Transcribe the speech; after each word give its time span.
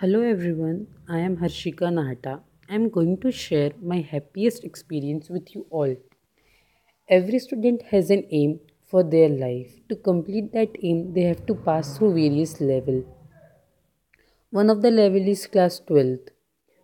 Hello 0.00 0.18
everyone, 0.22 0.86
I 1.08 1.18
am 1.18 1.38
Harshika 1.38 1.88
Nahata. 1.94 2.40
I 2.70 2.74
am 2.76 2.88
going 2.88 3.18
to 3.22 3.32
share 3.32 3.72
my 3.82 4.00
happiest 4.00 4.62
experience 4.62 5.28
with 5.28 5.56
you 5.56 5.66
all. 5.70 5.96
Every 7.08 7.40
student 7.40 7.82
has 7.90 8.08
an 8.10 8.22
aim 8.30 8.60
for 8.86 9.02
their 9.02 9.28
life. 9.28 9.72
To 9.88 9.96
complete 9.96 10.52
that 10.52 10.76
aim, 10.84 11.14
they 11.14 11.22
have 11.22 11.44
to 11.46 11.56
pass 11.56 11.98
through 11.98 12.14
various 12.14 12.60
levels. 12.60 13.06
One 14.50 14.70
of 14.70 14.82
the 14.82 14.92
level 14.92 15.26
is 15.26 15.48
class 15.48 15.80
12th. 15.88 16.28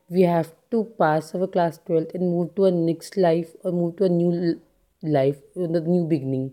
We 0.09 0.23
have 0.23 0.53
to 0.73 0.83
pass 0.99 1.37
our 1.37 1.47
class 1.47 1.79
12th 1.89 2.17
and 2.17 2.33
move 2.33 2.57
to 2.57 2.65
a 2.65 2.73
next 2.73 3.17
life 3.17 3.55
or 3.63 3.71
move 3.71 3.95
to 3.99 4.07
a 4.07 4.09
new 4.09 4.61
life, 5.05 5.39
the 5.55 5.83
new 5.83 6.05
beginning. 6.05 6.51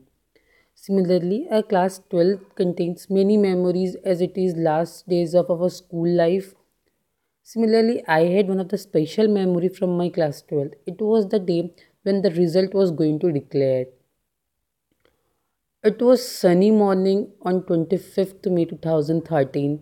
Similarly, 0.76 1.48
a 1.50 1.64
class 1.64 2.02
12 2.10 2.56
contains 2.56 3.10
many 3.10 3.38
memories 3.38 3.96
as 4.04 4.20
it 4.20 4.38
is 4.38 4.56
last 4.56 5.08
days 5.08 5.34
of 5.34 5.50
our 5.50 5.70
school 5.70 6.10
life. 6.10 6.56
Similarly, 7.44 8.04
I 8.08 8.26
had 8.26 8.48
one 8.48 8.60
of 8.60 8.70
the 8.70 8.78
special 8.78 9.28
memory 9.28 9.70
from 9.70 9.98
my 9.98 10.10
class 10.10 10.42
12. 10.42 10.74
It 10.86 11.02
was 11.02 11.30
the 11.30 11.40
day 11.40 11.74
when 12.04 12.22
the 12.22 12.32
result 12.32 12.74
was 12.74 12.92
going 12.92 13.20
to 13.20 13.32
declare. 13.32 13.86
It 15.84 16.02
was 16.02 16.28
sunny 16.28 16.72
morning 16.72 17.32
on 17.42 17.64
25th 17.64 18.46
May 18.52 18.66
2013. 18.66 19.82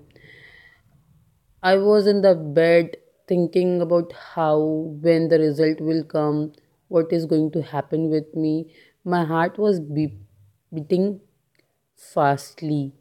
I 1.63 1.75
was 1.77 2.07
in 2.07 2.21
the 2.21 2.35
bed 2.35 2.97
thinking 3.27 3.81
about 3.81 4.13
how 4.13 4.59
when 4.59 5.27
the 5.27 5.39
result 5.39 5.81
will 5.81 6.03
come, 6.03 6.53
what 6.87 7.13
is 7.13 7.25
going 7.25 7.51
to 7.51 7.61
happen 7.61 8.09
with 8.09 8.35
me. 8.35 8.73
My 9.03 9.25
heart 9.25 9.57
was 9.57 9.79
beeping 9.79 10.28
beating 10.73 11.21
fastly. 11.95 12.93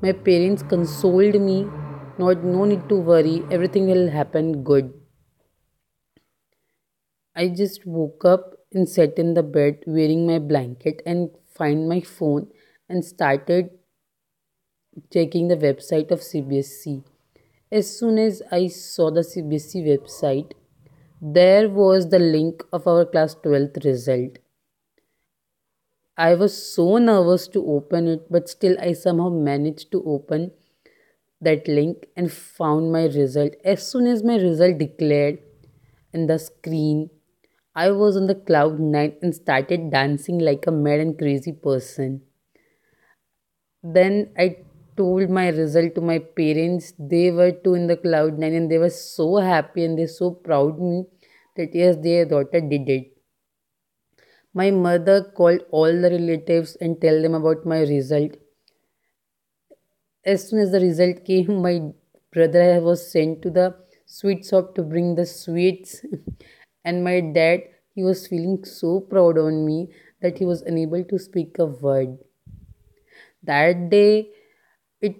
My 0.00 0.12
parents 0.12 0.62
consoled 0.62 1.40
me, 1.40 1.66
not 2.18 2.44
no 2.44 2.64
need 2.64 2.88
to 2.88 2.96
worry, 2.96 3.42
everything 3.50 3.86
will 3.86 4.10
happen 4.10 4.62
good. 4.62 4.92
I 7.34 7.48
just 7.48 7.86
woke 7.86 8.24
up 8.24 8.54
and 8.72 8.88
sat 8.88 9.18
in 9.18 9.34
the 9.34 9.42
bed 9.42 9.84
wearing 9.86 10.26
my 10.26 10.38
blanket 10.38 11.02
and 11.06 11.30
find 11.56 11.88
my 11.88 12.00
phone 12.00 12.48
and 12.88 13.04
started 13.04 13.70
checking 15.12 15.48
the 15.48 15.56
website 15.56 16.10
of 16.10 16.20
CBSE. 16.20 17.04
As 17.70 17.98
soon 17.98 18.18
as 18.18 18.42
I 18.50 18.68
saw 18.68 19.10
the 19.10 19.20
CBSE 19.20 19.84
website, 19.86 20.52
there 21.20 21.68
was 21.68 22.08
the 22.08 22.18
link 22.18 22.64
of 22.72 22.86
our 22.86 23.04
class 23.04 23.34
12th 23.36 23.84
result 23.84 24.38
I 26.18 26.34
was 26.34 26.52
so 26.74 26.98
nervous 26.98 27.48
to 27.48 27.66
open 27.66 28.08
it, 28.08 28.30
but 28.30 28.46
still 28.50 28.76
I 28.78 28.92
somehow 28.92 29.30
managed 29.30 29.90
to 29.92 30.02
open 30.04 30.50
that 31.40 31.68
link 31.68 32.06
and 32.16 32.32
found 32.32 32.92
my 32.92 33.06
result. 33.06 33.54
As 33.64 33.86
soon 33.90 34.06
as 34.06 34.22
my 34.24 34.36
result 34.36 34.78
declared 34.78 35.40
in 36.12 36.26
the 36.26 36.38
screen, 36.38 37.10
I 37.74 37.92
was 37.92 38.16
on 38.16 38.26
the 38.26 38.34
cloud 38.36 38.80
nine 38.80 39.16
and 39.22 39.34
started 39.34 39.90
dancing 39.90 40.38
like 40.38 40.66
a 40.66 40.72
mad 40.72 41.00
and 41.00 41.18
crazy 41.18 41.52
person. 41.52 42.22
Then 43.82 44.30
I 44.38 44.58
told 44.96 45.30
my 45.30 45.48
result 45.48 45.96
to 45.96 46.00
my 46.00 46.20
parents. 46.20 46.92
They 46.96 47.32
were 47.32 47.50
too 47.50 47.74
in 47.74 47.88
the 47.88 47.96
cloud 47.96 48.38
nine 48.38 48.54
and 48.54 48.70
they 48.70 48.78
were 48.78 48.88
so 48.90 49.36
happy 49.38 49.84
and 49.84 49.98
they 49.98 50.06
so 50.06 50.30
proud 50.30 50.78
me 50.80 51.06
that 51.56 51.74
yes, 51.74 51.96
their 51.96 52.24
daughter 52.24 52.60
did 52.60 52.88
it. 52.88 53.17
My 54.60 54.70
mother 54.70 55.16
called 55.22 55.64
all 55.70 55.92
the 56.04 56.10
relatives 56.10 56.76
and 56.80 57.00
tell 57.00 57.22
them 57.22 57.34
about 57.34 57.64
my 57.64 57.80
result. 57.80 58.32
As 60.24 60.48
soon 60.48 60.60
as 60.60 60.70
the 60.70 60.80
result 60.80 61.24
came, 61.24 61.60
my 61.62 61.92
brother 62.32 62.80
was 62.80 63.10
sent 63.10 63.42
to 63.42 63.50
the 63.50 63.74
sweet 64.06 64.46
shop 64.46 64.74
to 64.76 64.82
bring 64.82 65.16
the 65.16 65.26
sweets. 65.26 66.04
and 66.84 67.02
my 67.02 67.20
dad, 67.20 67.62
he 67.94 68.04
was 68.04 68.26
feeling 68.28 68.64
so 68.64 69.00
proud 69.00 69.38
on 69.38 69.64
me 69.66 69.88
that 70.22 70.38
he 70.38 70.44
was 70.44 70.62
unable 70.62 71.02
to 71.04 71.18
speak 71.18 71.58
a 71.58 71.66
word. 71.66 72.18
That 73.42 73.90
day, 73.90 74.30
it 75.00 75.16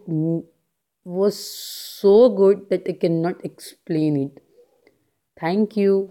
was 1.05 1.37
so 1.39 2.29
good 2.29 2.69
that 2.71 2.89
I 2.89 2.93
cannot 2.93 3.45
explain 3.45 4.17
it. 4.17 4.43
Thank 5.41 5.77
you. 5.77 6.11